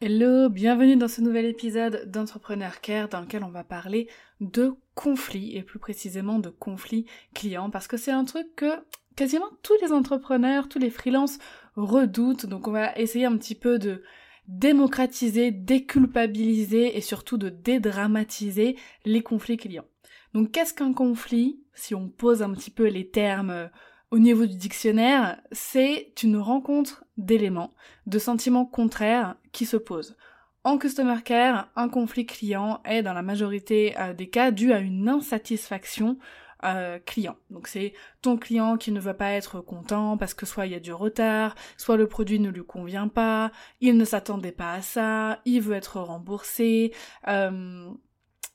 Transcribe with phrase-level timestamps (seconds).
[0.00, 4.06] Hello, bienvenue dans ce nouvel épisode d'Entrepreneur Care dans lequel on va parler
[4.40, 8.70] de conflits et plus précisément de conflits clients parce que c'est un truc que
[9.16, 11.40] quasiment tous les entrepreneurs, tous les freelances
[11.74, 12.46] redoutent.
[12.46, 14.04] Donc on va essayer un petit peu de
[14.46, 19.88] démocratiser, déculpabiliser et surtout de dédramatiser les conflits clients.
[20.32, 21.60] Donc qu'est-ce qu'un conflit?
[21.74, 23.68] Si on pose un petit peu les termes
[24.10, 27.74] au niveau du dictionnaire, c'est une rencontre d'éléments,
[28.06, 30.16] de sentiments contraires qui se posent.
[30.64, 34.78] En Customer Care, un conflit client est dans la majorité euh, des cas dû à
[34.78, 36.18] une insatisfaction
[36.64, 37.36] euh, client.
[37.50, 40.74] Donc c'est ton client qui ne va pas être content parce que soit il y
[40.74, 44.82] a du retard, soit le produit ne lui convient pas, il ne s'attendait pas à
[44.82, 46.92] ça, il veut être remboursé.
[47.28, 47.88] Euh,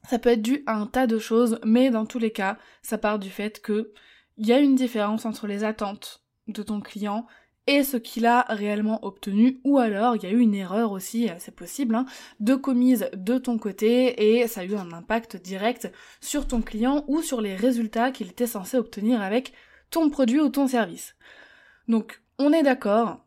[0.10, 2.98] ça peut être dû à un tas de choses, mais dans tous les cas, ça
[2.98, 3.94] part du fait que
[4.38, 7.26] il y a une différence entre les attentes de ton client
[7.66, 11.30] et ce qu'il a réellement obtenu, ou alors il y a eu une erreur aussi,
[11.30, 12.06] euh, c'est possible, hein,
[12.42, 17.06] de commise de ton côté et ça a eu un impact direct sur ton client
[17.08, 19.54] ou sur les résultats qu'il était censé obtenir avec
[19.92, 21.16] ton produit ou ton service.
[21.88, 23.26] Donc on est d'accord,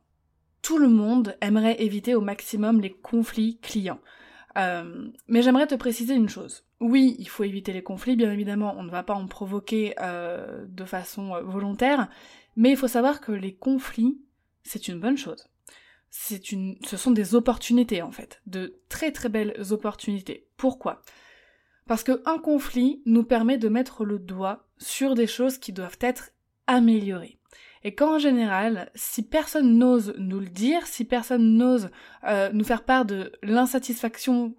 [0.60, 4.00] tout le monde aimerait éviter au maximum les conflits clients.
[4.56, 6.64] Euh, mais j'aimerais te préciser une chose.
[6.80, 10.64] Oui, il faut éviter les conflits, bien évidemment, on ne va pas en provoquer euh,
[10.68, 12.08] de façon euh, volontaire,
[12.56, 14.18] mais il faut savoir que les conflits,
[14.62, 15.48] c'est une bonne chose.
[16.10, 20.48] C'est une, ce sont des opportunités en fait, de très très belles opportunités.
[20.56, 21.02] Pourquoi?
[21.86, 26.30] Parce qu'un conflit nous permet de mettre le doigt sur des choses qui doivent être
[26.66, 27.38] améliorées.
[27.86, 31.88] Et quand en général, si personne n'ose nous le dire, si personne n'ose
[32.24, 34.56] euh, nous faire part de l'insatisfaction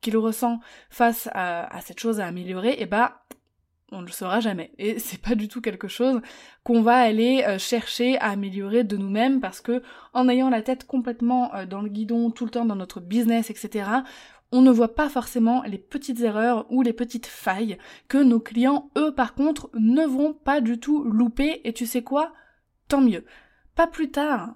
[0.00, 0.58] qu'il ressent
[0.88, 3.20] face à, cette chose à améliorer, et eh bah
[3.92, 4.72] on ne le saura jamais.
[4.78, 6.22] Et c'est pas du tout quelque chose
[6.64, 9.82] qu'on va aller euh, chercher à améliorer de nous-mêmes parce que
[10.14, 13.50] en ayant la tête complètement euh, dans le guidon tout le temps dans notre business,
[13.50, 13.90] etc.,
[14.52, 17.78] on ne voit pas forcément les petites erreurs ou les petites failles
[18.08, 21.60] que nos clients, eux, par contre, ne vont pas du tout louper.
[21.64, 22.32] Et tu sais quoi?
[22.88, 23.24] Tant mieux.
[23.74, 24.54] Pas plus tard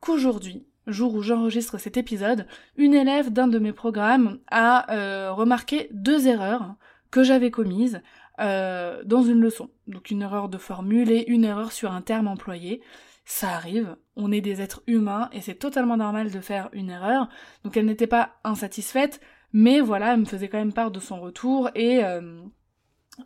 [0.00, 2.46] qu'aujourd'hui, jour où j'enregistre cet épisode,
[2.76, 6.74] une élève d'un de mes programmes a euh, remarqué deux erreurs
[7.10, 8.00] que j'avais commises
[8.40, 9.70] euh, dans une leçon.
[9.86, 12.82] Donc une erreur de formule et une erreur sur un terme employé.
[13.28, 17.28] Ça arrive, on est des êtres humains et c'est totalement normal de faire une erreur.
[17.64, 19.20] Donc elle n'était pas insatisfaite,
[19.52, 22.40] mais voilà, elle me faisait quand même part de son retour et euh,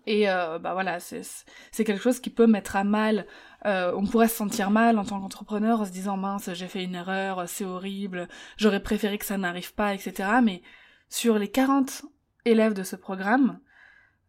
[0.07, 3.27] et euh, bah voilà, c'est quelque chose qui peut mettre à mal.
[3.67, 6.85] Euh, on pourrait se sentir mal en tant qu'entrepreneur en se disant mince, j'ai fait
[6.85, 10.31] une erreur, c'est horrible, j'aurais préféré que ça n'arrive pas, etc.
[10.43, 10.63] Mais
[11.11, 12.05] sur les 40
[12.47, 13.61] élèves de ce programme,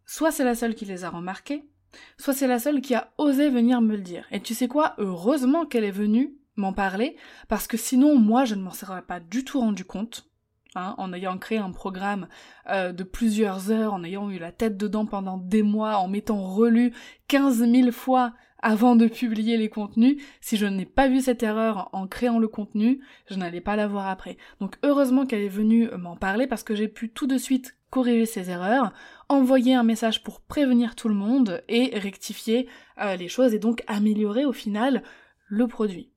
[0.05, 1.70] soit c'est la seule qui les a remarqués,
[2.17, 4.25] soit c'est la seule qui a osé venir me le dire.
[4.31, 7.15] Et tu sais quoi Heureusement qu'elle est venue m'en parler,
[7.47, 10.27] parce que sinon moi je ne m'en serais pas du tout rendu compte.
[10.73, 12.29] Hein, en ayant créé un programme
[12.69, 16.41] euh, de plusieurs heures, en ayant eu la tête dedans pendant des mois, en m'étant
[16.41, 16.93] relu
[17.27, 21.89] 15 000 fois avant de publier les contenus, si je n'ai pas vu cette erreur
[21.93, 24.37] en créant le contenu, je n'allais pas la voir après.
[24.59, 28.25] Donc heureusement qu'elle est venue m'en parler parce que j'ai pu tout de suite corriger
[28.25, 28.93] ces erreurs,
[29.29, 32.67] envoyer un message pour prévenir tout le monde et rectifier
[33.01, 35.03] euh, les choses et donc améliorer au final
[35.47, 36.11] le produit.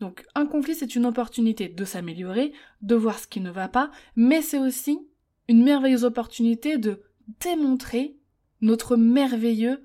[0.00, 3.90] Donc un conflit c'est une opportunité de s'améliorer, de voir ce qui ne va pas,
[4.16, 4.98] mais c'est aussi
[5.48, 7.02] une merveilleuse opportunité de
[7.40, 8.16] démontrer
[8.60, 9.84] notre merveilleux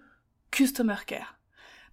[0.50, 1.37] customer care.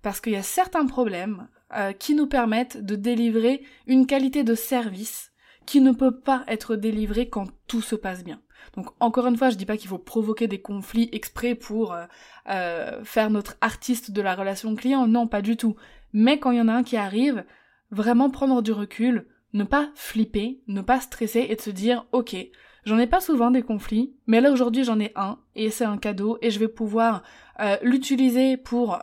[0.05, 4.55] Parce qu'il y a certains problèmes euh, qui nous permettent de délivrer une qualité de
[4.55, 5.33] service
[5.65, 8.43] qui ne peut pas être délivrée quand tout se passe bien.
[8.77, 12.05] Donc encore une fois, je dis pas qu'il faut provoquer des conflits exprès pour euh,
[12.51, 15.75] euh, faire notre artiste de la relation client, non, pas du tout.
[16.13, 17.43] Mais quand il y en a un qui arrive,
[17.91, 22.37] vraiment prendre du recul, ne pas flipper, ne pas stresser et de se dire ok,
[22.85, 25.99] j'en ai pas souvent des conflits, mais là aujourd'hui j'en ai un et c'est un
[25.99, 27.23] cadeau et je vais pouvoir
[27.61, 28.99] euh, l'utiliser pour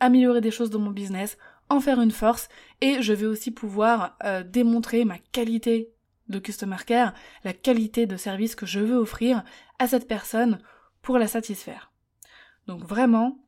[0.00, 1.38] améliorer des choses dans mon business,
[1.68, 2.48] en faire une force
[2.80, 5.92] et je vais aussi pouvoir démontrer ma qualité
[6.28, 7.14] de Customer Care,
[7.44, 9.44] la qualité de service que je veux offrir
[9.78, 10.58] à cette personne
[11.02, 11.92] pour la satisfaire.
[12.66, 13.38] Donc vraiment,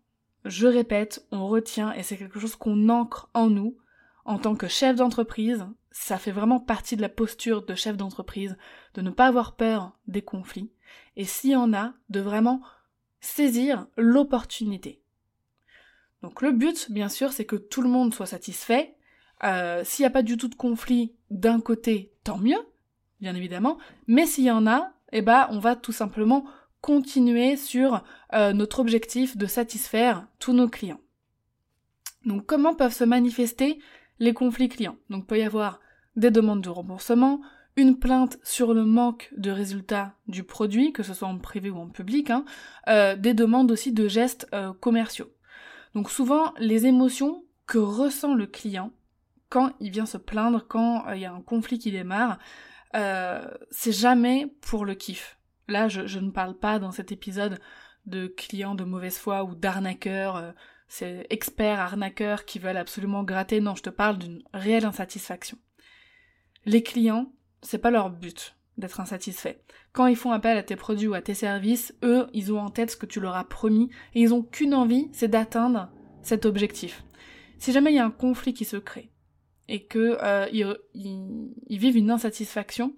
[0.44, 3.76] je répète, on retient, et c'est quelque chose qu'on ancre en nous,
[4.24, 5.66] en tant que chef d'entreprise,
[5.96, 8.56] ça fait vraiment partie de la posture de chef d'entreprise,
[8.94, 10.72] de ne pas avoir peur des conflits,
[11.14, 12.60] et s'il y en a, de vraiment
[13.20, 15.00] saisir l'opportunité.
[16.20, 18.96] Donc le but, bien sûr, c'est que tout le monde soit satisfait.
[19.44, 22.58] Euh, s'il n'y a pas du tout de conflit d'un côté, tant mieux,
[23.20, 23.78] bien évidemment.
[24.08, 26.44] Mais s'il y en a, eh ben, on va tout simplement
[26.80, 28.02] continuer sur
[28.32, 31.00] euh, notre objectif de satisfaire tous nos clients.
[32.26, 33.78] Donc comment peuvent se manifester
[34.18, 34.96] les conflits clients?
[35.08, 35.78] Donc peut y avoir
[36.16, 37.40] des demandes de remboursement,
[37.76, 41.78] une plainte sur le manque de résultats du produit, que ce soit en privé ou
[41.78, 42.44] en public, hein,
[42.88, 45.32] euh, des demandes aussi de gestes euh, commerciaux.
[45.94, 48.92] Donc souvent, les émotions que ressent le client
[49.48, 52.38] quand il vient se plaindre, quand il y a un conflit qui démarre,
[53.70, 55.38] c'est jamais pour le kiff.
[55.68, 57.58] Là, je, ne parle pas dans cet épisode
[58.06, 60.52] de clients de mauvaise foi ou d'arnaqueurs, euh,
[60.88, 63.60] c'est experts arnaqueurs qui veulent absolument gratter.
[63.60, 65.56] Non, je te parle d'une réelle insatisfaction.
[66.66, 67.32] Les clients,
[67.62, 69.56] c'est pas leur but d'être insatisfaits.
[69.92, 72.70] Quand ils font appel à tes produits ou à tes services, eux, ils ont en
[72.70, 75.90] tête ce que tu leur as promis et ils ont qu'une envie, c'est d'atteindre
[76.22, 77.04] cet objectif.
[77.58, 79.10] Si jamais il y a un conflit qui se crée
[79.68, 82.94] et que euh, ils vivent une insatisfaction,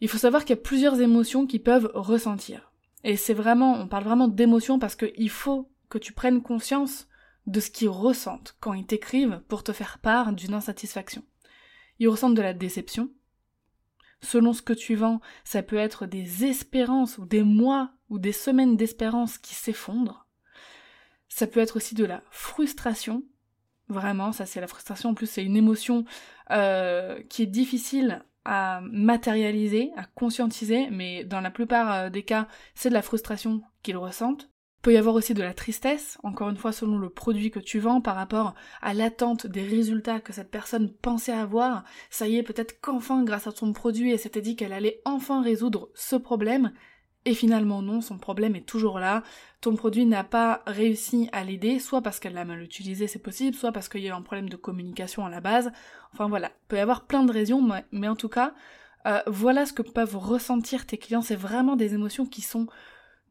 [0.00, 2.72] il faut savoir qu'il y a plusieurs émotions qui peuvent ressentir.
[3.04, 7.08] Et c'est vraiment, on parle vraiment d'émotions parce qu'il faut que tu prennes conscience
[7.46, 11.22] de ce qu'ils ressentent quand ils t'écrivent pour te faire part d'une insatisfaction.
[12.00, 13.10] Ils ressentent de la déception.
[14.22, 18.32] Selon ce que tu vends, ça peut être des espérances ou des mois ou des
[18.32, 20.26] semaines d'espérance qui s'effondrent.
[21.28, 23.22] Ça peut être aussi de la frustration.
[23.88, 25.10] Vraiment, ça c'est la frustration.
[25.10, 26.04] En plus, c'est une émotion
[26.50, 32.48] euh, qui est difficile à matérialiser, à conscientiser, mais dans la plupart euh, des cas,
[32.74, 34.50] c'est de la frustration qu'ils ressentent.
[34.82, 37.80] Peut y avoir aussi de la tristesse, encore une fois selon le produit que tu
[37.80, 41.84] vends par rapport à l'attente des résultats que cette personne pensait avoir.
[42.08, 45.42] Ça y est, peut-être qu'enfin, grâce à ton produit, elle s'était dit qu'elle allait enfin
[45.42, 46.72] résoudre ce problème,
[47.26, 49.22] et finalement non, son problème est toujours là,
[49.60, 53.54] ton produit n'a pas réussi à l'aider, soit parce qu'elle l'a mal utilisé, c'est possible,
[53.54, 55.70] soit parce qu'il y a eu un problème de communication à la base.
[56.14, 57.60] Enfin voilà, il peut y avoir plein de raisons,
[57.92, 58.54] mais, en tout cas,
[59.06, 61.20] euh, voilà ce que peuvent ressentir tes clients.
[61.20, 62.66] C'est vraiment des émotions qui sont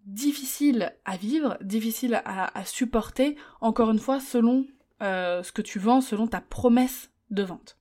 [0.10, 4.66] difficiles à vivre, difficiles à, supporter, encore une fois, selon
[5.02, 7.78] euh, ce que tu vends, selon ta promesse de vente.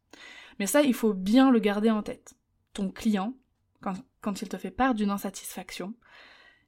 [0.58, 2.34] Mais ça, il faut bien le garder en tête.
[2.74, 3.34] Ton client,
[3.80, 5.94] quand, quand il te fait part d'une insatisfaction,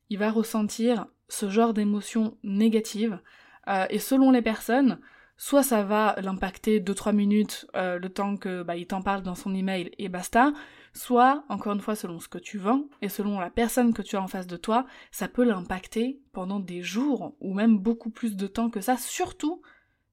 [0.08, 3.20] il va ressentir ce genre d'émotions négatives.
[3.68, 4.98] Euh, et selon les personnes,
[5.40, 9.34] soit ça va l'impacter 2-3 minutes euh, le temps que bah, il t'en parle dans
[9.34, 10.52] son email et basta,
[10.92, 14.16] soit, encore une fois, selon ce que tu vends et selon la personne que tu
[14.16, 18.36] as en face de toi, ça peut l'impacter pendant des jours ou même beaucoup plus
[18.36, 19.62] de temps que ça, surtout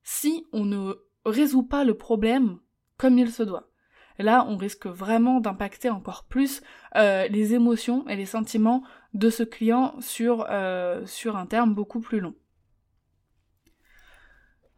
[0.02, 0.94] si on ne
[1.26, 2.60] résout pas le problème
[2.96, 3.68] comme il se doit.
[4.20, 6.62] là, on risque vraiment d'impacter encore plus
[6.96, 8.82] euh, les émotions et les sentiments
[9.14, 12.34] de ce client sur, euh, sur un terme beaucoup plus long.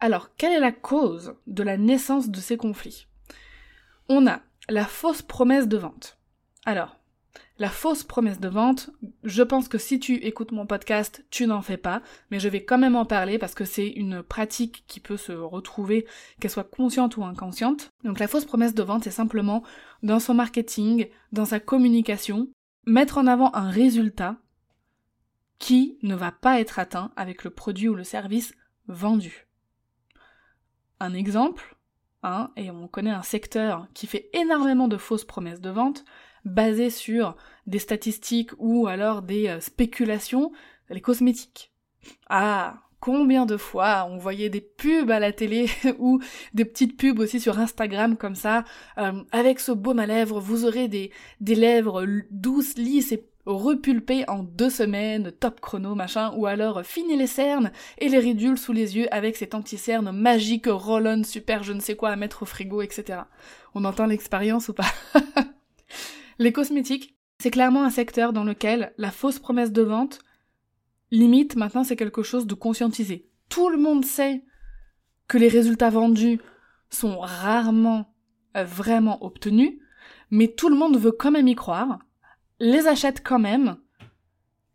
[0.02, 3.06] Alors, quelle est la cause de la naissance de ces conflits?
[4.08, 6.18] On a la fausse promesse de vente.
[6.64, 6.96] Alors,
[7.58, 8.88] la fausse promesse de vente,
[9.24, 12.64] je pense que si tu écoutes mon podcast, tu n'en fais pas, mais je vais
[12.64, 16.06] quand même en parler parce que c'est une pratique qui peut se retrouver,
[16.40, 17.90] qu'elle soit consciente ou inconsciente.
[18.02, 19.62] Donc la fausse promesse de vente, c'est simplement
[20.02, 22.48] dans son marketing, dans sa communication,
[22.86, 24.38] mettre en avant un résultat
[25.58, 28.54] qui ne va pas être atteint avec le produit ou le service
[28.88, 29.49] vendu.
[31.00, 31.76] Un exemple,
[32.22, 36.04] hein, et on connaît un secteur qui fait énormément de fausses promesses de vente,
[36.44, 40.52] basées sur des statistiques ou alors des euh, spéculations,
[40.88, 41.72] les cosmétiques.
[42.28, 46.20] Ah, combien de fois on voyait des pubs à la télé ou
[46.54, 48.64] des petites pubs aussi sur Instagram comme ça,
[48.98, 54.28] euh, avec ce baume à lèvres, vous aurez des, des lèvres douces, lisses et repulpées
[54.28, 58.72] en deux semaines, top chrono, machin, ou alors fini les cernes et les ridules sous
[58.72, 62.46] les yeux avec cet anti-cernes magique, roll-on, super je ne sais quoi à mettre au
[62.46, 63.20] frigo, etc.
[63.74, 64.92] On entend l'expérience ou pas?
[66.38, 70.20] Les cosmétiques, c'est clairement un secteur dans lequel la fausse promesse de vente
[71.10, 73.28] limite maintenant c'est quelque chose de conscientisé.
[73.48, 74.44] Tout le monde sait
[75.28, 76.40] que les résultats vendus
[76.88, 78.14] sont rarement
[78.56, 79.78] euh, vraiment obtenus,
[80.30, 81.98] mais tout le monde veut quand même y croire,
[82.60, 83.76] les achète quand même,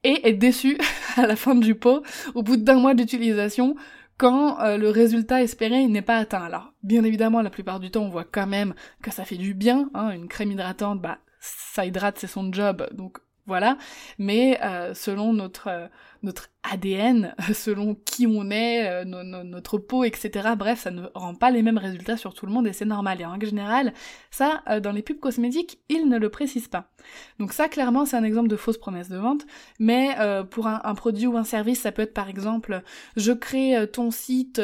[0.03, 0.77] et est déçu
[1.15, 3.75] à la fin du pot, au bout d'un mois d'utilisation,
[4.17, 6.43] quand euh, le résultat espéré n'est pas atteint.
[6.43, 9.53] Alors, bien évidemment, la plupart du temps, on voit quand même que ça fait du
[9.53, 13.77] bien, hein, une crème hydratante, bah, ça hydrate, c'est son job, donc voilà.
[14.17, 15.87] Mais euh, selon notre, euh,
[16.25, 20.49] notre ADN, selon qui on est, euh, notre peau, etc.
[20.57, 23.21] Bref, ça ne rend pas les mêmes résultats sur tout le monde et c'est normal.
[23.21, 23.93] Et en règle générale,
[24.31, 26.89] ça, euh, dans les pubs cosmétiques, ils ne le précisent pas.
[27.39, 29.45] Donc ça, clairement, c'est un exemple de fausse promesse de vente.
[29.79, 32.81] Mais euh, pour un, produit ou un service, ça peut être par exemple,
[33.15, 34.61] je crée ton site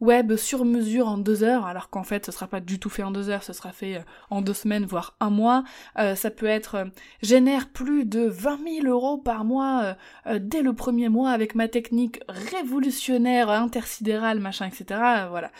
[0.00, 3.02] web sur mesure en deux heures, alors qu'en fait, ce sera pas du tout fait
[3.02, 5.64] en deux heures, ce sera fait en deux semaines, voire un mois.
[5.96, 6.86] ça peut être,
[7.20, 9.96] génère plus de 20 000 euros par mois
[10.40, 15.00] dès le premier mois avec ma technique révolutionnaire, intersidérale, machin, etc.
[15.28, 15.50] Voilà.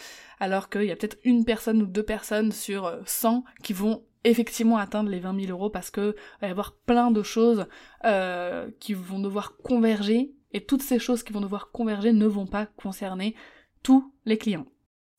[0.41, 4.03] Alors qu'il y a peut-être une personne ou deux personnes sur 100 euh, qui vont
[4.25, 7.67] effectivement atteindre les 20 000 euros parce que va y avoir plein de choses
[8.05, 12.47] euh, qui vont devoir converger et toutes ces choses qui vont devoir converger ne vont
[12.47, 13.35] pas concerner
[13.83, 14.67] tous les clients.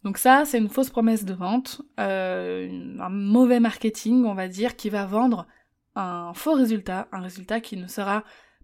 [0.03, 4.75] Donc ça, c'est une fausse promesse de vente, euh, un mauvais marketing, on va dire,
[4.75, 5.47] qui va vendre
[5.95, 8.23] un faux résultat, un résultat qui ne sera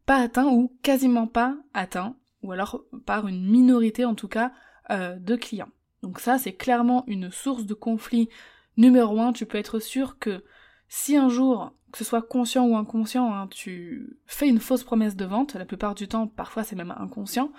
[0.09, 4.51] pas atteint ou quasiment pas atteint, ou alors par une minorité en tout cas
[4.89, 5.69] euh, de clients.
[6.01, 8.27] Donc ça c'est clairement une source de conflit
[8.75, 10.43] numéro un, tu peux être sûr que
[10.87, 15.15] si un jour, que ce soit conscient ou inconscient, hein, tu fais une fausse promesse
[15.15, 17.51] de vente, la plupart du temps parfois c'est même inconscient,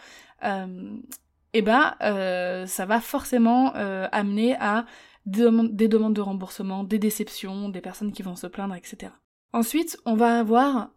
[0.42, 0.96] euh,
[1.52, 4.86] et eh ben euh, ça va forcément euh, amener à
[5.24, 9.12] des demandes de remboursement, des déceptions, des personnes qui vont se plaindre, etc.
[9.52, 10.90] Ensuite, on va avoir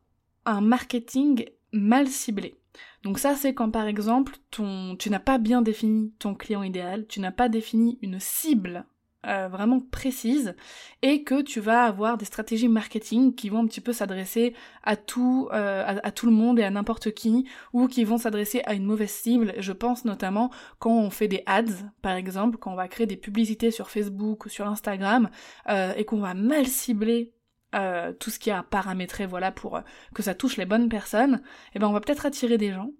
[0.45, 2.55] un marketing mal ciblé.
[3.03, 7.05] Donc ça, c'est quand par exemple, ton, tu n'as pas bien défini ton client idéal,
[7.07, 8.85] tu n'as pas défini une cible
[9.25, 10.53] euh, vraiment précise
[11.01, 14.97] et que tu vas avoir des stratégies marketing qui vont un petit peu s'adresser à
[14.97, 18.73] tout euh, à, tout le monde et à n'importe qui ou qui vont s'adresser à
[18.73, 19.53] une mauvaise cible.
[19.59, 23.15] Je pense notamment quand on fait des ads par exemple, quand on va créer des
[23.15, 25.29] publicités sur Facebook ou sur Instagram
[25.69, 27.31] euh, et qu'on va mal cibler
[27.73, 29.81] euh, tout ce qui a à paramétrer, voilà, pour euh,
[30.13, 31.41] que ça touche les bonnes personnes,
[31.73, 32.91] eh ben on va peut-être attirer des gens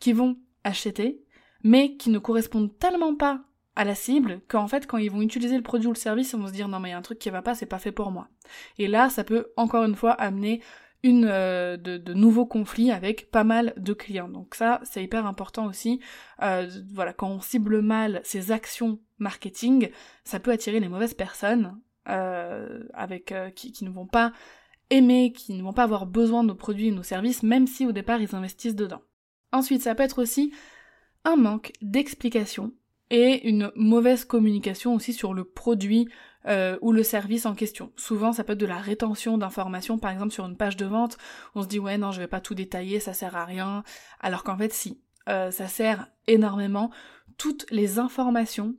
[0.00, 1.22] qui vont acheter,
[1.62, 3.42] mais qui ne correspondent tellement pas
[3.76, 6.38] à la cible qu'en fait quand ils vont utiliser le produit ou le service, ils
[6.38, 7.78] vont se dire non mais il y a un truc qui va pas, c'est pas
[7.78, 8.28] fait pour moi.
[8.78, 10.62] Et là, ça peut encore une fois amener
[11.04, 14.28] une euh, de, de, nouveaux conflits avec pas mal de clients.
[14.28, 16.00] Donc ça, c'est hyper important aussi.
[16.38, 19.90] voilà, quand on cible mal ses actions marketing,
[20.24, 24.32] ça peut attirer les mauvaises personnes euh, avec euh, qui, qui, ne vont pas
[24.90, 27.86] aimer, qui ne vont pas avoir besoin de nos produits et nos services, même si
[27.86, 29.02] au départ ils investissent dedans.
[29.52, 30.52] Ensuite, ça peut être aussi
[31.24, 32.72] un manque d'explication
[33.10, 36.08] et une mauvaise communication aussi sur le produit
[36.46, 37.92] euh, ou le service en question.
[37.96, 41.18] Souvent, ça peut être de la rétention d'informations, par exemple sur une page de vente,
[41.54, 43.82] on se dit ouais non, je vais pas tout détailler, ça sert à rien,
[44.20, 46.90] alors qu'en fait si, ça sert énormément.
[47.36, 48.74] Toutes les informations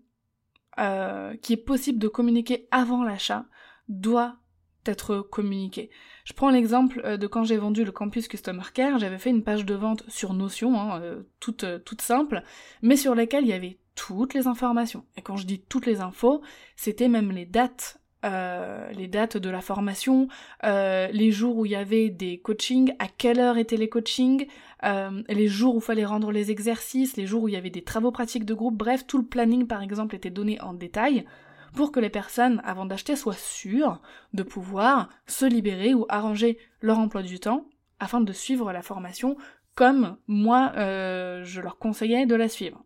[0.80, 3.46] euh, qui est possible de communiquer avant l'achat
[3.88, 4.38] doit
[4.86, 5.90] être communiqué.
[6.24, 9.44] Je prends l'exemple euh, de quand j'ai vendu le Campus Customer Care, j'avais fait une
[9.44, 12.44] page de vente sur Notion, hein, euh, toute, toute simple,
[12.82, 15.06] mais sur laquelle il y avait toutes les informations.
[15.18, 16.42] Et quand je dis toutes les infos,
[16.76, 20.28] c'était même les dates euh, les dates de la formation,
[20.66, 24.46] euh, les jours où il y avait des coachings, à quelle heure étaient les coachings,
[24.84, 27.84] euh, les jours où fallait rendre les exercices, les jours où il y avait des
[27.84, 31.26] travaux pratiques de groupe, bref, tout le planning par exemple était donné en détail
[31.74, 34.02] pour que les personnes, avant d'acheter, soient sûres
[34.34, 37.66] de pouvoir se libérer ou arranger leur emploi du temps
[38.02, 39.38] afin de suivre la formation
[39.76, 42.84] comme moi je leur conseillais de la suivre.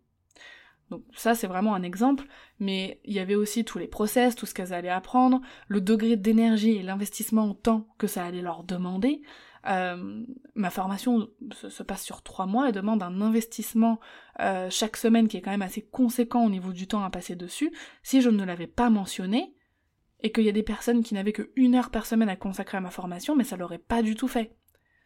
[0.94, 2.26] Donc ça c'est vraiment un exemple,
[2.60, 6.18] mais il y avait aussi tous les process, tout ce qu'elles allaient apprendre, le degré
[6.18, 9.24] d'énergie et l'investissement en temps que ça allait leur demander.
[9.66, 10.24] Euh,
[10.54, 14.00] ma formation se, passe sur trois mois et demande un investissement
[14.40, 17.36] euh, chaque semaine qui est quand même assez conséquent au niveau du temps à passer
[17.36, 17.74] dessus.
[18.04, 19.56] Si je ne l'avais pas mentionné,
[20.22, 22.78] et qu'il y a des personnes qui n'avaient que une heure par semaine à consacrer
[22.78, 24.56] à ma formation, mais ça l'aurait pas du tout fait.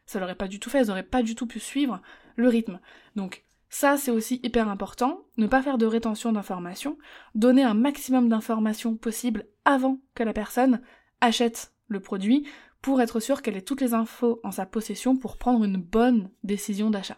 [0.06, 2.02] Ça l'aurait pas du tout fait, elles auraient pas du tout pu suivre
[2.36, 2.82] le rythme.
[3.16, 6.98] Donc ça, c'est aussi hyper important, ne pas faire de rétention d'informations,
[7.36, 10.82] donner un maximum d'informations possibles avant que la personne
[11.20, 12.48] achète le produit
[12.82, 16.30] pour être sûr qu'elle ait toutes les infos en sa possession pour prendre une bonne
[16.44, 17.18] décision d'achat.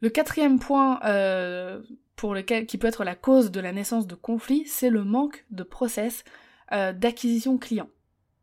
[0.00, 1.82] Le quatrième point euh,
[2.16, 5.44] pour lequel, qui peut être la cause de la naissance de conflits, c'est le manque
[5.50, 6.24] de process
[6.72, 7.88] euh, d'acquisition client.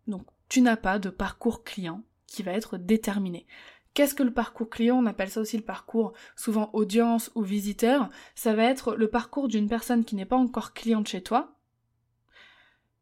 [0.07, 3.47] Donc tu n'as pas de parcours client qui va être déterminé.
[3.97, 4.99] Qu'est-ce que le parcours client?
[4.99, 8.11] On appelle ça aussi le parcours souvent audience ou visiteur.
[8.35, 11.55] Ça va être le parcours d'une personne qui n'est pas encore cliente chez toi,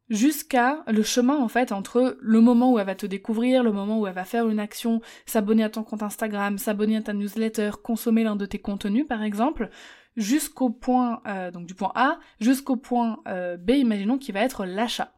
[0.08, 4.00] jusqu'à le chemin en fait entre le moment où elle va te découvrir, le moment
[4.00, 7.72] où elle va faire une action, s'abonner à ton compte Instagram, s'abonner à ta newsletter,
[7.82, 9.68] consommer l'un de tes contenus par exemple,
[10.16, 14.64] jusqu'au point euh, donc du point A jusqu'au point euh, B, imaginons qui va être
[14.64, 15.12] l'achat,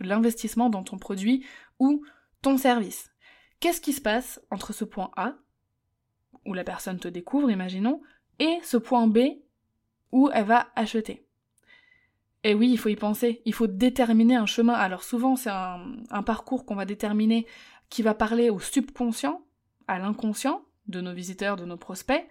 [0.00, 1.44] l'investissement dans ton produit
[1.78, 2.02] ou
[2.40, 3.10] ton service.
[3.60, 5.34] Qu'est-ce qui se passe entre ce point A,
[6.44, 8.00] où la personne te découvre, imaginons,
[8.38, 9.18] et ce point B
[10.12, 11.26] où elle va acheter?
[12.44, 14.74] Et oui, il faut y penser, il faut déterminer un chemin.
[14.74, 17.46] Alors souvent, c'est un, parcours qu'on va déterminer
[17.90, 19.42] qui va parler au subconscient,
[19.88, 22.28] à l'inconscient de nos visiteurs, de nos prospects.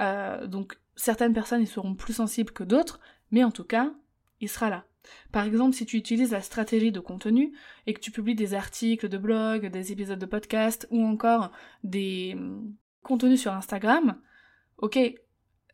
[0.00, 2.98] Euh, donc certaines personnes y seront plus sensibles que d'autres,
[3.30, 3.92] mais en tout cas,
[4.40, 4.84] il sera là.
[5.32, 7.52] Par exemple, si tu utilises la stratégie de contenu
[7.86, 11.52] et que tu publies des articles de blog, des épisodes de podcast ou encore
[11.84, 14.16] des hum, contenus sur Instagram,
[14.78, 14.98] ok,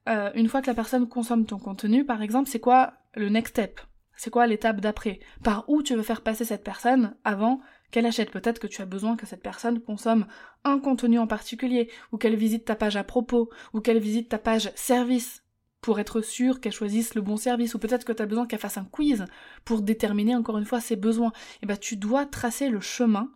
[0.09, 3.55] euh, une fois que la personne consomme ton contenu, par exemple, c'est quoi le next
[3.55, 3.81] step?
[4.17, 5.21] C'est quoi l'étape d'après?
[5.45, 8.33] Par où tu veux faire passer cette personne avant qu'elle achète?
[8.33, 10.27] Peut-être que tu as besoin que cette personne consomme
[10.65, 14.39] un contenu en particulier, ou qu'elle visite ta page à propos, ou qu'elle visite ta
[14.39, 15.45] page service
[15.81, 18.59] pour être sûr qu'elle choisisse le bon service, ou peut-être que tu as besoin qu'elle
[18.59, 19.25] fasse un quiz
[19.65, 21.31] pour déterminer encore une fois ses besoins.
[21.31, 23.31] Et eh ben tu dois tracer le chemin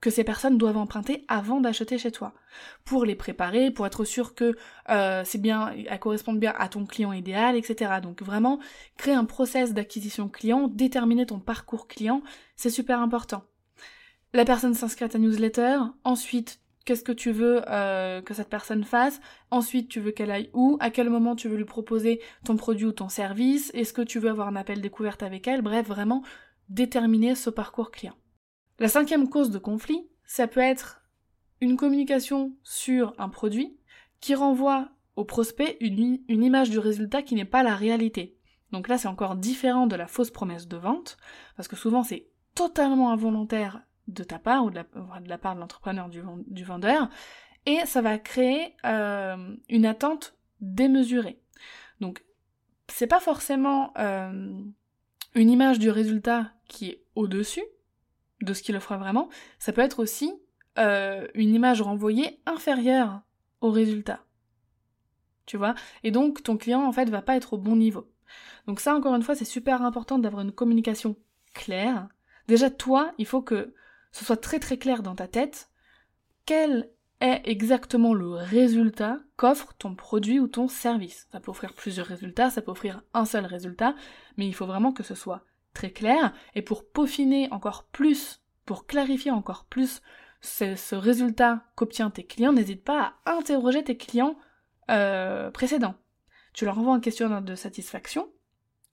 [0.00, 2.34] que ces personnes doivent emprunter avant d'acheter chez toi,
[2.84, 4.56] pour les préparer, pour être sûr que
[4.90, 7.94] euh, c'est bien, elles correspondent bien à ton client idéal, etc.
[8.02, 8.60] Donc vraiment,
[8.98, 12.22] créer un process d'acquisition client, déterminer ton parcours client,
[12.56, 13.44] c'est super important.
[14.32, 18.84] La personne s'inscrit à ta newsletter, ensuite qu'est-ce que tu veux euh, que cette personne
[18.84, 22.56] fasse, ensuite tu veux qu'elle aille où, à quel moment tu veux lui proposer ton
[22.56, 25.86] produit ou ton service, est-ce que tu veux avoir un appel découverte avec elle, bref,
[25.86, 26.22] vraiment
[26.68, 28.14] déterminer ce parcours client.
[28.78, 31.02] La cinquième cause de conflit, ça peut être
[31.60, 33.78] une communication sur un produit
[34.20, 38.38] qui renvoie au prospect une, image du résultat qui n'est pas la réalité.
[38.72, 41.16] Donc là, c'est encore différent de la fausse promesse de vente,
[41.56, 44.76] parce que souvent c'est totalement involontaire de ta part ou de
[45.28, 47.08] la, part de l'entrepreneur du, vendeur,
[47.66, 51.40] et ça va créer euh, une attente démesurée.
[52.00, 52.24] Donc,
[52.88, 54.60] c'est pas forcément euh,
[55.34, 57.64] une image du résultat qui est au-dessus,
[58.42, 60.32] de ce qu'il offre vraiment, ça peut être aussi
[60.78, 63.22] euh, une image renvoyée inférieure
[63.60, 64.20] au résultat.
[65.46, 65.74] Tu vois?
[66.02, 68.10] Et donc ton client en fait va pas être au bon niveau.
[68.66, 71.16] Donc ça encore une fois c'est super important d'avoir une communication
[71.54, 72.08] claire.
[72.48, 73.74] Déjà toi, il faut que
[74.16, 75.68] ce soit très très clair dans ta tête
[76.46, 81.26] quel est exactement le résultat qu'offre ton produit ou ton service.
[81.32, 83.94] Ça peut offrir plusieurs résultats, ça peut offrir un seul résultat,
[84.36, 85.42] mais il faut vraiment que ce soit
[85.74, 90.00] très clair, et pour peaufiner encore plus, pour clarifier encore plus
[90.40, 94.36] ce, résultat qu'obtient tes clients, n'hésite pas à interroger tes clients
[94.90, 95.96] euh, précédents.
[96.54, 98.30] Tu leur envoies un questionnaire de satisfaction,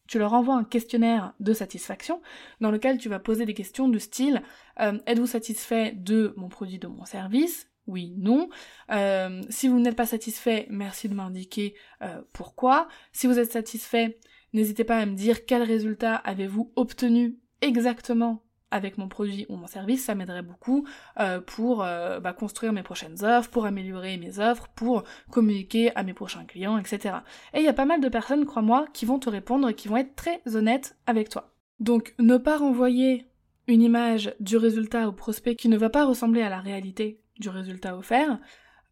[0.07, 2.21] tu leur envoies un questionnaire de satisfaction
[2.61, 4.41] dans lequel tu vas poser des questions du style
[4.79, 7.69] euh, êtes-vous satisfait de mon produit, de mon service?
[7.85, 8.49] Oui, non.
[8.91, 11.75] Euh, si vous n'êtes pas satisfait, merci de m'indiquer
[12.31, 12.87] pourquoi.
[13.11, 14.19] Si vous êtes satisfait,
[14.53, 19.67] N'hésitez pas à me dire quel résultat avez-vous obtenu exactement avec mon produit ou mon
[19.67, 20.85] service, ça m'aiderait beaucoup
[21.19, 26.01] euh, pour euh, bah, construire mes prochaines offres, pour améliorer mes offres, pour communiquer à
[26.01, 27.17] mes prochains clients, etc.
[27.53, 29.87] Et il y a pas mal de personnes, crois-moi, qui vont te répondre et qui
[29.87, 31.53] vont être très honnêtes avec toi.
[31.79, 33.27] Donc ne pas renvoyer
[33.67, 37.49] une image du résultat au prospect qui ne va pas ressembler à la réalité du
[37.49, 38.39] résultat offert.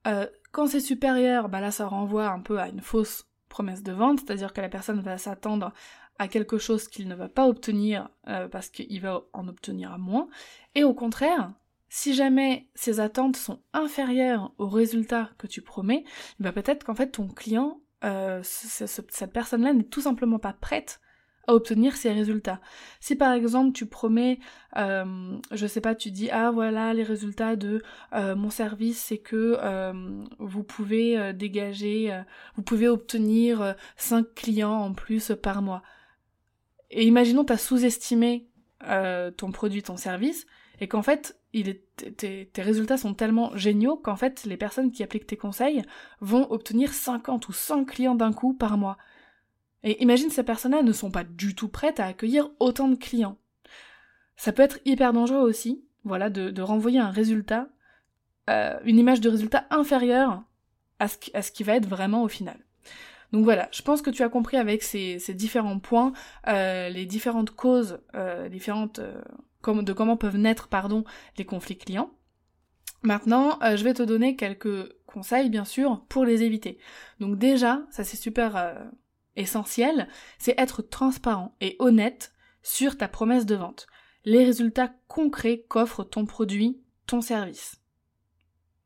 [0.06, 3.92] Euh, quand c'est supérieur, bah là ça renvoie un peu à une fausse promesse de
[3.92, 5.74] vente, c'est-à-dire que la personne va s'attendre
[6.22, 9.98] à quelque chose qu'il ne va pas obtenir euh, parce qu'il va en obtenir à
[9.98, 10.28] moins.
[10.76, 11.52] Et au contraire,
[11.90, 16.04] si jamais ces attentes sont inférieures aux résultats que tu promets,
[16.40, 21.02] bah peut-être qu'en fait ton client, euh, cette personne-là n'est tout simplement pas prête
[21.48, 22.62] à obtenir ces résultats.
[23.00, 24.38] Si par exemple tu promets,
[24.78, 27.82] euh, je sais pas, tu dis ah voilà les résultats de
[28.14, 29.58] euh, mon service c'est que
[30.38, 32.16] vous pouvez dégager,
[32.56, 35.82] vous pouvez obtenir 5 clients en plus par mois.
[36.92, 38.48] Et imaginons tu as sous-estimé
[39.38, 40.46] ton produit, ton service,
[40.80, 41.38] et qu'en fait
[42.18, 45.84] tes, résultats sont tellement géniaux qu'en fait les personnes qui appliquent tes conseils
[46.22, 48.98] vont obtenir 50 ou 100 clients d'un coup par mois.
[49.84, 53.38] Et imagine ces personnes-là ne sont pas du tout prêtes à accueillir autant de clients.
[54.36, 57.68] Ça peut être hyper dangereux aussi, voilà, de, renvoyer un résultat,
[58.50, 60.44] euh, une image de résultat inférieure
[61.00, 62.58] à ce, à ce qui va être vraiment au final.
[63.32, 66.12] Donc voilà, je pense que tu as compris avec ces, différents points,
[66.48, 71.04] euh, les différentes causes, euh, différentes de comment peuvent naître pardon,
[71.38, 72.12] les conflits clients.
[73.04, 76.78] Maintenant, je vais te donner quelques conseils, bien sûr, pour les éviter.
[77.20, 78.92] Donc déjà, ça c'est super
[79.36, 83.88] essentiel, c'est être transparent et honnête sur ta promesse de vente,
[84.26, 87.81] les résultats concrets qu'offre ton produit, ton service.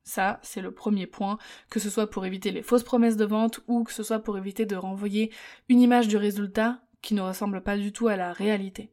[0.05, 1.39] Ça, c'est le premier point,
[1.71, 4.37] que ce soit pour éviter les fausses promesses de vente ou que ce soit pour
[4.37, 5.33] éviter de renvoyer
[5.67, 8.91] une image du résultat qui ne ressemble pas du tout à la réalité.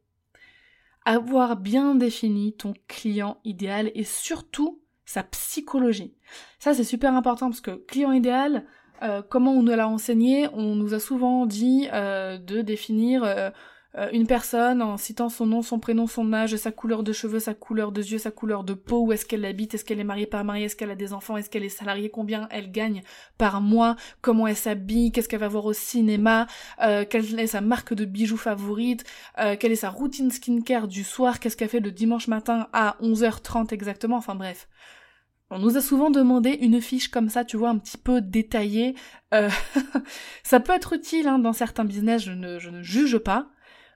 [1.04, 6.14] Avoir bien défini ton client idéal et surtout sa psychologie.
[6.58, 8.64] Ça, c'est super important parce que client idéal,
[9.02, 13.50] euh, comment on nous l'a enseigné, on nous a souvent dit euh, de définir euh,
[14.12, 17.52] une personne en citant son nom, son prénom, son âge, sa couleur de cheveux, sa
[17.52, 20.26] couleur de yeux, sa couleur de peau, où est-ce qu'elle habite, est-ce qu'elle est mariée,
[20.26, 23.02] pas mariée, est-ce qu'elle a des enfants, est-ce qu'elle est salariée, combien elle gagne
[23.36, 26.46] par mois, comment elle s'habille, qu'est-ce qu'elle va voir au cinéma,
[26.78, 29.04] quelle est sa marque de bijoux favorite,
[29.36, 33.74] quelle est sa routine skincare du soir, qu'est-ce qu'elle fait le dimanche matin à 11h30
[33.74, 34.68] exactement, enfin bref.
[35.54, 38.94] On nous a souvent demandé une fiche comme ça, tu vois, un petit peu détaillée.
[39.34, 39.50] Euh,
[40.42, 43.50] ça peut être utile hein, dans certains business, je ne, je ne juge pas.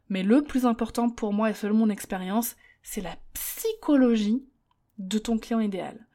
[0.09, 4.47] Mais le plus important pour moi et selon mon expérience, c'est la psychologie
[4.99, 6.07] de ton client idéal.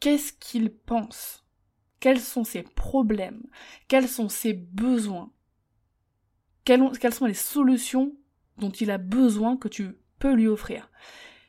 [0.00, 1.44] Qu'est-ce qu'il pense?
[2.00, 3.42] Quels sont ses problèmes?
[3.88, 5.30] Quels sont ses besoins?
[6.64, 8.14] Quelles, sont les solutions
[8.58, 10.90] dont il a besoin que tu peux lui offrir?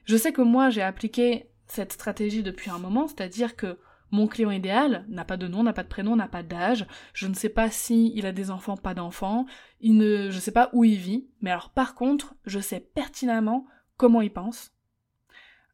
[0.03, 3.79] Je sais que moi j'ai appliqué cette stratégie depuis un moment, c'est-à-dire que
[4.11, 7.27] mon client idéal n'a pas de nom, n'a pas de prénom, n'a pas d'âge, je
[7.27, 9.45] ne sais pas si il a des enfants, pas d'enfants,
[9.79, 13.65] il ne, je sais pas où il vit, mais alors par contre, je sais pertinemment
[13.97, 14.71] comment il pense,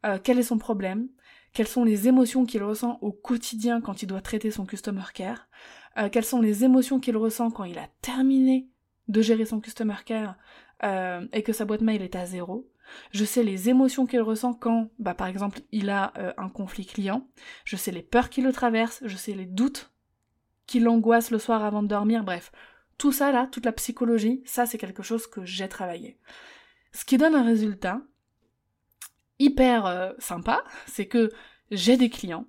[0.05, 1.09] euh, quel est son problème,
[1.53, 5.47] quelles sont les émotions qu'il ressent au quotidien quand il doit traiter son customer care,
[5.97, 8.69] euh, quelles sont les émotions qu'il ressent quand il a terminé
[9.07, 10.35] de gérer son customer care
[10.83, 12.69] euh, et que sa boîte mail est à zéro,
[13.11, 16.85] je sais les émotions qu'il ressent quand, bah, par exemple, il a euh, un conflit
[16.85, 17.27] client.
[17.65, 19.01] Je sais les peurs qui le traversent.
[19.05, 19.91] Je sais les doutes
[20.67, 22.23] qui l'angoissent le soir avant de dormir.
[22.23, 22.51] Bref,
[22.97, 26.19] tout ça là, toute la psychologie, ça c'est quelque chose que j'ai travaillé.
[26.91, 28.01] Ce qui donne un résultat
[29.39, 31.31] hyper euh, sympa, c'est que
[31.71, 32.45] j'ai des clients,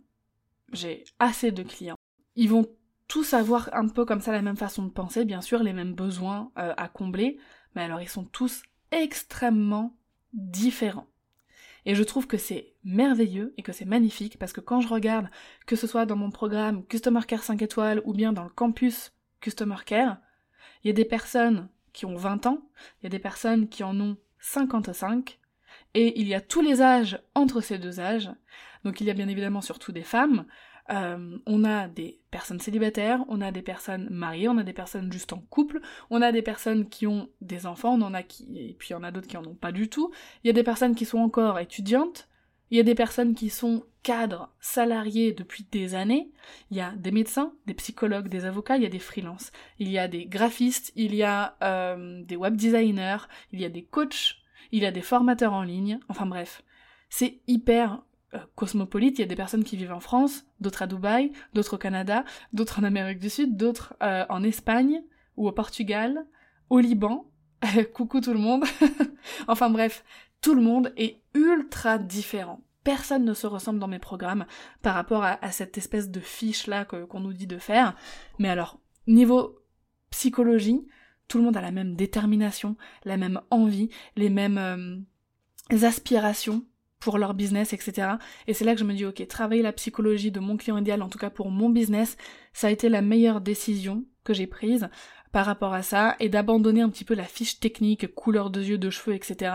[0.72, 1.96] j'ai assez de clients.
[2.34, 2.66] Ils vont
[3.08, 5.94] tous avoir un peu comme ça la même façon de penser, bien sûr, les mêmes
[5.94, 7.38] besoins euh, à combler,
[7.74, 9.96] mais alors ils sont tous extrêmement
[10.32, 11.08] différents.
[11.86, 15.28] Et je trouve que c'est merveilleux et que c'est magnifique parce que quand je regarde,
[15.66, 19.12] que ce soit dans mon programme Customer Care 5 étoiles ou bien dans le campus
[19.40, 20.18] Customer Care,
[20.82, 22.62] il y a des personnes qui ont 20 ans,
[23.00, 25.38] il y a des personnes qui en ont 55,
[25.94, 28.30] et il y a tous les âges entre ces deux âges.
[28.84, 30.44] Donc il y a bien évidemment surtout des femmes,
[30.90, 35.12] euh, on a des personnes célibataires, on a des personnes mariées, on a des personnes
[35.12, 38.58] juste en couple, on a des personnes qui ont des enfants, on en a qui,
[38.58, 40.10] et puis il y en a d'autres qui en ont pas du tout.
[40.42, 42.28] Il y a des personnes qui sont encore étudiantes,
[42.70, 46.30] il y a des personnes qui sont cadres, salariés depuis des années,
[46.70, 49.88] il y a des médecins, des psychologues, des avocats, il y a des freelances, il
[49.88, 53.84] y a des graphistes, il y a euh, des web designers, il y a des
[53.84, 54.36] coachs,
[54.72, 56.62] il y a des formateurs en ligne, enfin bref.
[57.10, 58.07] C'est hyper euh,
[58.54, 61.78] cosmopolite, il y a des personnes qui vivent en France, d'autres à Dubaï, d'autres au
[61.78, 65.02] Canada, d'autres en Amérique du Sud, d'autres euh, en Espagne
[65.36, 66.26] ou au Portugal,
[66.70, 67.30] au Liban.
[67.94, 68.64] Coucou tout le monde.
[69.48, 70.04] enfin bref,
[70.40, 72.60] tout le monde est ultra différent.
[72.84, 74.46] Personne ne se ressemble dans mes programmes
[74.82, 77.94] par rapport à, cette espèce de fiche là qu'on nous dit de faire.
[78.38, 79.58] Mais alors, niveau
[80.10, 80.86] psychologie,
[81.26, 86.64] tout le monde a la même détermination, la même envie, les mêmes euh, aspirations
[87.00, 88.16] pour leur business, etc.
[88.46, 91.02] Et c'est là que je me dis, ok, travailler la psychologie de mon client idéal,
[91.02, 92.16] en tout cas pour mon business,
[92.52, 94.88] ça a été la meilleure décision que j'ai prise
[95.32, 98.78] par rapport à ça, et d'abandonner un petit peu la fiche technique, couleur de yeux,
[98.78, 99.52] de cheveux, etc.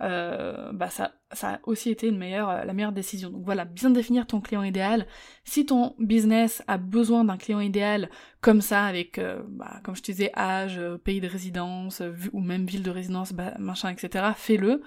[0.00, 3.30] Euh, bah ça, ça a aussi été une meilleure, la meilleure décision.
[3.30, 5.06] Donc voilà, bien définir ton client idéal.
[5.44, 8.08] Si ton business a besoin d'un client idéal
[8.40, 12.00] comme ça, avec, euh, bah, comme je te disais, âge, pays de résidence,
[12.32, 14.82] ou même ville de résidence, bah, machin, etc., fais-le.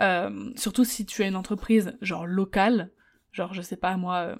[0.00, 2.90] Euh, surtout si tu as une entreprise genre locale,
[3.32, 4.36] genre je sais pas moi, euh,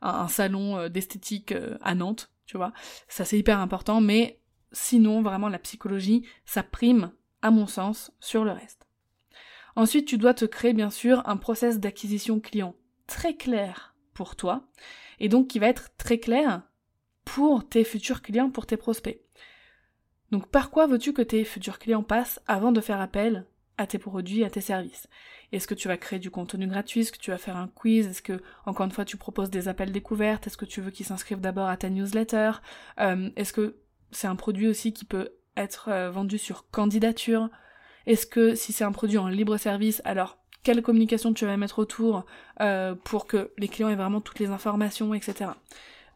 [0.00, 2.72] un, salon euh, d'esthétique à Nantes, tu vois,
[3.08, 4.40] ça c'est hyper important, mais
[4.74, 8.86] sinon vraiment la psychologie, ça prime, à mon sens, sur le reste.
[9.76, 14.68] Ensuite, tu dois te créer bien sûr un process d'acquisition client très clair pour toi,
[15.18, 16.62] et donc qui va être très clair
[17.24, 19.20] pour tes futurs clients, pour tes prospects.
[20.30, 23.98] Donc par quoi veux-tu que tes futurs clients passent avant de faire appel à tes
[23.98, 25.08] produits, à tes services?
[25.52, 27.00] Est-ce que tu vas créer du contenu gratuit?
[27.00, 28.06] Est-ce que tu vas faire un quiz?
[28.06, 30.46] Est-ce que, encore une fois, tu proposes des appels découvertes?
[30.46, 32.52] Est-ce que tu veux qu'ils s'inscrivent d'abord à ta newsletter?
[33.00, 33.76] Euh, Est-ce que
[34.14, 37.48] c'est un produit aussi qui peut être euh, vendu sur candidature
[38.06, 41.78] Est-ce que si c'est un produit en libre service, alors quelle communication tu vas mettre
[41.78, 42.24] autour
[42.60, 45.50] euh, pour que les clients aient vraiment toutes les informations, etc.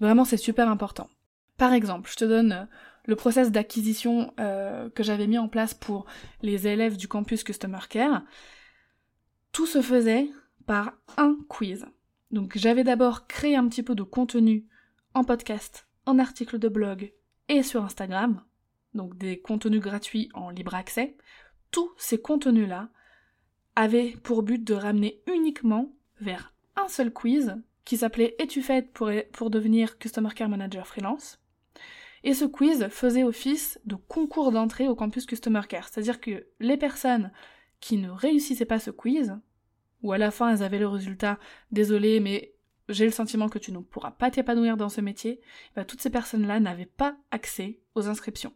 [0.00, 1.08] Vraiment, c'est super important.
[1.58, 2.68] Par exemple, je te donne
[3.04, 6.06] le process d'acquisition euh, que j'avais mis en place pour
[6.42, 8.22] les élèves du campus Customer Care,
[9.52, 10.30] tout se faisait
[10.66, 11.86] par un quiz.
[12.30, 14.66] Donc j'avais d'abord créé un petit peu de contenu
[15.14, 17.12] en podcast, en article de blog
[17.48, 18.42] et sur Instagram,
[18.94, 21.16] donc des contenus gratuits en libre accès.
[21.70, 22.88] Tous ces contenus-là
[23.76, 29.10] avaient pour but de ramener uniquement vers un seul quiz qui s'appelait Es-tu faite pour,
[29.32, 31.38] pour devenir Customer Care Manager freelance?
[32.24, 35.88] Et ce quiz faisait office de concours d'entrée au campus Customer Care.
[35.88, 37.30] C'est-à-dire que les personnes
[37.80, 39.36] qui ne réussissaient pas ce quiz,
[40.02, 41.38] ou à la fin elles avaient le résultat,
[41.70, 42.52] désolé, mais
[42.88, 45.40] j'ai le sentiment que tu ne pourras pas t'épanouir dans ce métier,
[45.76, 48.52] bah, toutes ces personnes-là n'avaient pas accès aux inscriptions.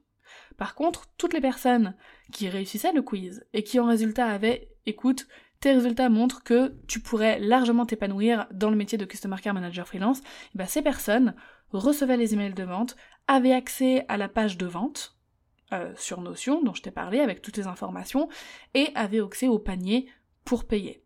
[0.56, 1.94] Par contre, toutes les personnes
[2.32, 5.26] qui réussissaient le quiz et qui en résultat avaient, écoute,
[5.60, 9.86] tes résultats montrent que tu pourrais largement t'épanouir dans le métier de Customer Care Manager
[9.86, 10.22] Freelance,
[10.54, 11.34] bah, ces personnes
[11.70, 12.96] recevaient les emails de vente,
[13.28, 15.16] avaient accès à la page de vente
[15.72, 18.28] euh, sur Notion dont je t'ai parlé avec toutes les informations
[18.74, 20.08] et avaient accès au panier
[20.44, 21.04] pour payer.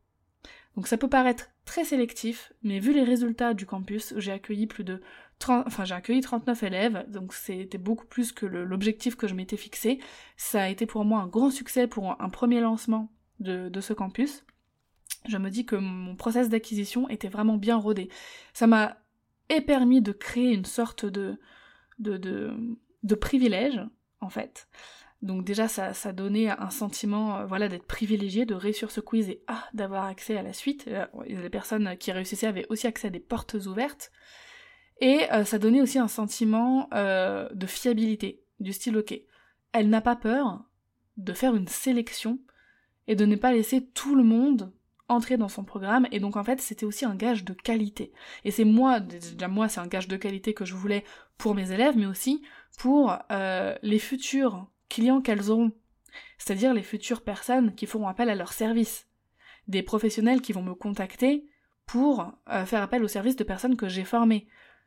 [0.76, 4.84] Donc ça peut paraître très sélectif, mais vu les résultats du campus, j'ai accueilli plus
[4.84, 5.02] de
[5.40, 9.58] 30, enfin j'ai accueilli 39 élèves, donc c'était beaucoup plus que l'objectif que je m'étais
[9.58, 9.98] fixé.
[10.38, 14.46] Ça a été pour moi un grand succès pour un, premier lancement de, ce campus.
[15.28, 18.08] Je me dis que mon process d'acquisition était vraiment bien rodé.
[18.54, 18.96] Ça m'a
[19.66, 21.38] permis de créer une sorte de,
[21.98, 23.80] de, privilège,
[24.20, 24.68] en fait.
[25.22, 29.28] Donc déjà, ça, ça donnait un sentiment euh, voilà, d'être privilégié, de réussir ce quiz
[29.28, 30.86] et ah, d'avoir accès à la suite.
[30.88, 34.12] Euh, les personnes qui réussissaient avaient aussi accès à des portes ouvertes.
[35.00, 39.18] Et euh, ça donnait aussi un sentiment de fiabilité, du style ok,
[39.72, 40.64] elle n'a pas peur
[41.16, 42.38] de faire une sélection
[43.06, 44.72] et de ne pas laisser tout le monde
[45.08, 48.12] entrer dans son programme et donc en fait c'était aussi un gage de qualité
[48.44, 51.04] et c'est moi déjà moi c'est un gage de qualité que je voulais
[51.38, 52.42] pour mes élèves mais aussi
[52.76, 55.72] pour les futurs clients qu'elles auront,
[56.38, 59.06] c'est-à-dire les futures personnes qui feront appel à leurs services,
[59.68, 61.46] des professionnels qui vont me contacter
[61.86, 64.46] pour euh, faire appel aux services de personnes que j'ai formées.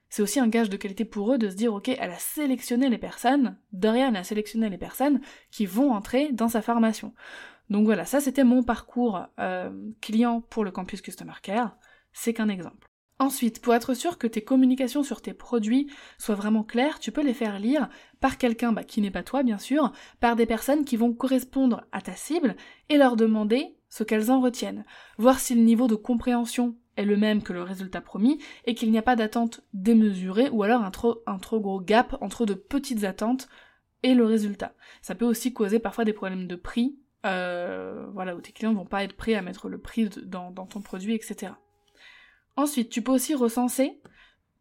[0.09, 2.89] C'est aussi un gage de qualité pour eux de se dire ok, elle a sélectionné
[2.89, 7.13] les personnes, Dorian a sélectionné les personnes qui vont entrer dans sa formation.
[7.69, 9.69] Donc voilà, ça c'était mon parcours euh,
[10.01, 11.77] client pour le campus Customer Care,
[12.11, 12.88] c'est qu'un exemple.
[13.21, 17.21] Ensuite, pour être sûr que tes communications sur tes produits soient vraiment claires, tu peux
[17.21, 17.89] les faire lire
[18.21, 21.83] par quelqu'un bah, qui n'est pas toi, bien sûr, par des personnes qui vont correspondre
[21.91, 22.55] à ta cible
[22.87, 24.85] et leur demander ce qu'elles en retiennent,
[25.17, 28.89] voir si le niveau de compréhension est le même que le résultat promis et qu'il
[28.89, 33.49] n'y a pas d'attente démesurée ou alors un trop, gros gap entre de petites attentes
[34.01, 34.75] et le résultat.
[35.01, 38.85] Ça peut aussi causer parfois des problèmes de prix, euh, voilà, où tes clients vont
[38.85, 41.51] pas être prêts à mettre le prix dans ton produit, etc.
[42.59, 44.01] Ensuite, tu peux aussi recenser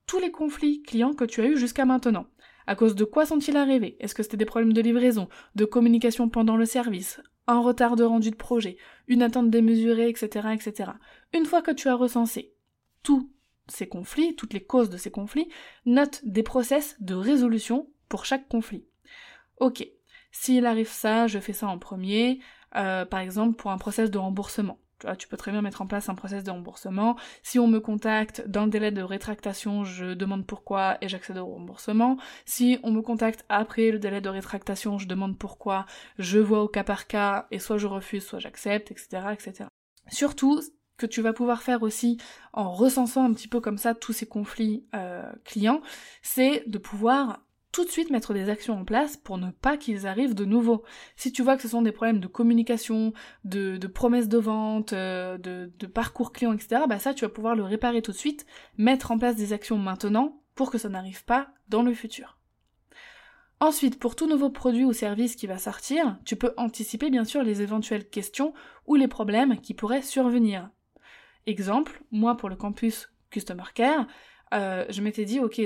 [0.06, 2.28] tous les conflits clients que tu as eus jusqu'à maintenant.
[2.68, 3.96] À cause de quoi sont-ils arrivés?
[3.98, 8.04] Est-ce que c'était des problèmes de livraison, de communication pendant le service, un retard de
[8.04, 8.76] rendu de projet,
[9.08, 10.92] une attente démesurée, etc., etc.
[11.34, 12.54] Une fois que tu as recensé
[13.02, 13.32] tous
[13.66, 15.48] ces conflits, toutes les causes de ces conflits,
[15.84, 18.86] note des process de résolution pour chaque conflit.
[19.58, 19.84] Ok,
[20.30, 22.38] s'il arrive ça, je fais ça en premier,
[22.76, 24.78] euh, par exemple pour un process de remboursement.
[25.18, 27.16] Tu, peux très bien mettre en place un process de remboursement.
[27.42, 31.46] Si on me contacte dans le délai de rétractation, je demande pourquoi et j'accède au
[31.46, 32.16] remboursement.
[32.46, 35.86] Si on me contacte après le délai de rétractation, je demande pourquoi,
[36.18, 39.68] je vois au cas par cas et soit je refuse, soit j'accepte, etc., etc.
[40.10, 40.62] Surtout,
[40.98, 42.18] que tu vas pouvoir faire aussi
[42.52, 45.80] en recensant un petit peu comme ça tous ces conflits euh, clients,
[46.22, 47.40] c'est de pouvoir
[47.72, 50.84] tout de suite mettre des actions en place pour ne pas qu'ils arrivent de nouveau.
[51.16, 53.12] Si tu vois que ce sont des problèmes de communication,
[53.44, 57.64] de, promesses de vente, euh, de, parcours client, etc., bah ça tu vas pouvoir le
[57.64, 61.48] réparer tout de suite, mettre en place des actions maintenant pour que ça n'arrive pas
[61.68, 62.38] dans le futur.
[63.60, 67.42] Ensuite, pour tout nouveau produit ou service qui va sortir, tu peux anticiper bien sûr
[67.42, 68.54] les éventuelles questions
[68.86, 70.70] ou les problèmes qui pourraient survenir.
[71.46, 74.06] Exemple, moi pour le campus Customer Care,
[74.54, 75.60] euh, je m'étais dit, ok,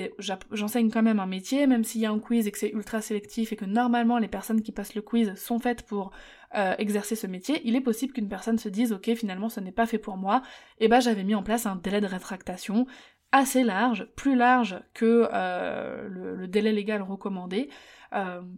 [0.51, 3.01] j'enseigne quand même un métier, même s'il y a un quiz et que c'est ultra
[3.01, 6.11] sélectif et que normalement les personnes qui passent le quiz sont faites pour
[6.55, 9.73] euh, exercer ce métier, il est possible qu'une personne se dise, ok, finalement ce n'est
[9.73, 10.43] pas fait pour moi,
[10.79, 12.87] et ben j'avais mis en place un délai de rétractation
[13.31, 17.71] assez large, plus large que euh, le, délai légal recommandé,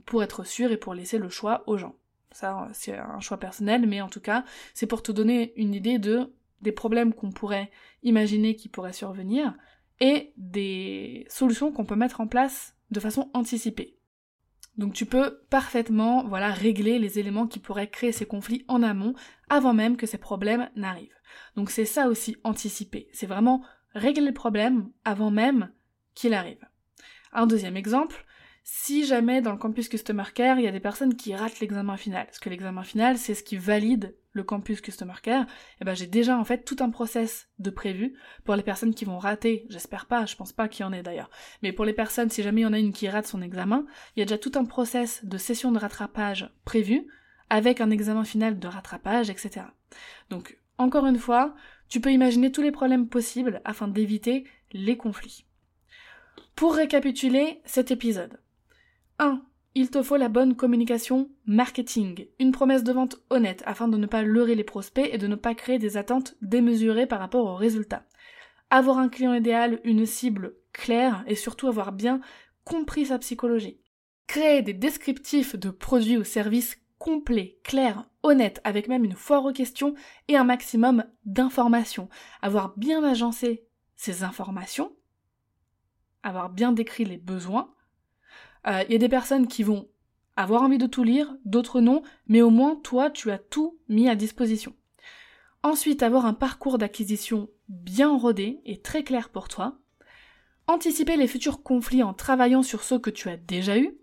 [0.04, 1.94] pour être sûr et pour laisser le choix aux gens.
[2.32, 6.00] Ça, c'est un choix personnel, mais en tout cas, c'est pour te donner une idée
[6.00, 6.32] de
[6.64, 7.70] des problèmes qu'on pourrait
[8.02, 9.54] imaginer qui pourraient survenir,
[10.00, 13.98] et des solutions qu'on peut mettre en place de façon anticipée.
[14.76, 19.14] Donc tu peux parfaitement voilà régler les éléments qui pourraient créer ces conflits en amont
[19.48, 21.14] avant même que ces problèmes n'arrivent.
[21.56, 23.62] Donc c'est ça aussi anticiper, c'est vraiment
[23.94, 25.70] régler le problème avant même
[26.14, 26.64] qu'il arrive.
[27.32, 28.24] Un deuxième exemple,
[28.66, 31.96] si jamais dans le campus Customer Care, il y a des personnes qui ratent l'examen
[31.96, 35.46] final, parce que l'examen final, c'est ce qui valide le campus Customer Care, et
[35.82, 39.04] eh ben j'ai déjà en fait tout un process de prévu pour les personnes qui
[39.04, 41.30] vont rater, j'espère pas, je pense pas qu'il y en ait d'ailleurs,
[41.62, 43.86] mais pour les personnes, si jamais il y en a une qui rate son examen,
[44.16, 47.06] il y a déjà tout un process de session de rattrapage prévu,
[47.50, 49.66] avec un examen final de rattrapage, etc.
[50.30, 51.54] Donc, encore une fois,
[51.88, 55.44] Tu peux imaginer tous les problèmes possibles afin d'éviter les conflits.
[56.56, 58.40] Pour récapituler cet épisode.
[59.18, 59.42] 1.
[59.76, 64.06] Il te faut la bonne communication marketing, une promesse de vente honnête afin de ne
[64.06, 67.56] pas leurrer les prospects et de ne pas créer des attentes démesurées par rapport aux
[67.56, 68.06] résultats.
[68.70, 72.20] Avoir un client idéal, une cible claire et surtout avoir bien
[72.64, 73.80] compris sa psychologie.
[74.26, 79.52] Créer des descriptifs de produits ou services complets, clairs, honnêtes, avec même une foire aux
[79.52, 79.94] questions
[80.28, 82.08] et un maximum d'informations.
[82.42, 84.92] Avoir bien agencé ces informations,
[86.22, 87.73] avoir bien décrit les besoins,
[88.66, 89.88] il euh, y a des personnes qui vont
[90.36, 94.08] avoir envie de tout lire, d'autres non, mais au moins toi, tu as tout mis
[94.08, 94.74] à disposition.
[95.62, 99.78] Ensuite, avoir un parcours d'acquisition bien rodé et très clair pour toi.
[100.66, 103.96] Anticiper les futurs conflits en travaillant sur ceux que tu as déjà eus.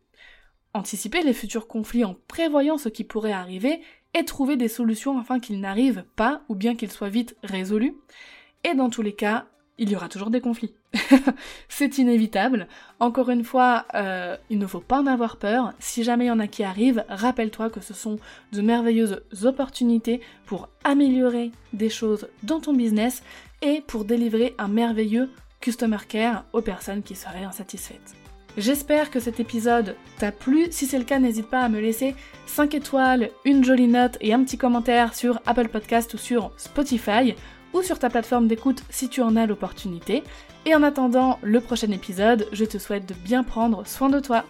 [0.74, 3.82] Anticiper les futurs conflits en prévoyant ce qui pourrait arriver
[4.14, 7.96] et trouver des solutions afin qu'ils n'arrivent pas ou bien qu'ils soient vite résolus.
[8.64, 9.48] Et dans tous les cas,
[9.82, 10.76] il y aura toujours des conflits.
[11.68, 12.68] c'est inévitable.
[13.00, 15.74] Encore une fois, euh, il ne faut pas en avoir peur.
[15.80, 18.20] Si jamais il y en a qui arrivent, rappelle-toi que ce sont
[18.54, 23.24] de merveilleuses opportunités pour améliorer des choses dans ton business
[23.64, 28.16] et pour délivrer un merveilleux customer care aux personnes qui seraient insatisfaites.
[28.58, 30.68] J'espère que cet épisode t'a plu.
[30.70, 32.14] Si c'est le cas, n'hésite pas à me laisser
[32.46, 37.34] 5 étoiles, une jolie note et un petit commentaire sur Apple Podcast ou sur Spotify
[37.74, 40.24] ou sur ta plateforme d'écoute si tu en as l'opportunité.
[40.66, 44.46] Et en attendant le prochain épisode, je te souhaite de bien prendre soin de toi.